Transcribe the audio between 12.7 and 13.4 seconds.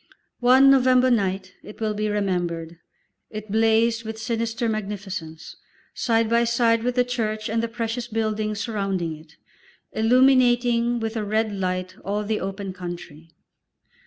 country.